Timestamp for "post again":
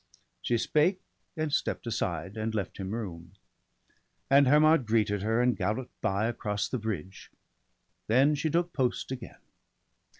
8.73-9.37